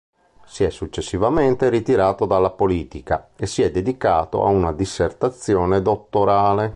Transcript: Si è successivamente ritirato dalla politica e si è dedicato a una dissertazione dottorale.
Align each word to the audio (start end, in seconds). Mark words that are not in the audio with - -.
Si 0.47 0.63
è 0.63 0.71
successivamente 0.71 1.69
ritirato 1.69 2.25
dalla 2.25 2.49
politica 2.49 3.29
e 3.35 3.45
si 3.45 3.61
è 3.61 3.69
dedicato 3.69 4.43
a 4.43 4.47
una 4.47 4.71
dissertazione 4.73 5.83
dottorale. 5.83 6.69